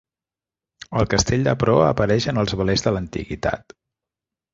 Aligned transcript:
El 1.01 1.09
castell 1.11 1.43
de 1.47 1.53
proa 1.63 1.83
apareix 1.89 2.27
en 2.33 2.39
els 2.45 2.55
velers 2.63 2.87
de 2.87 2.95
l'antiguitat. 2.95 3.77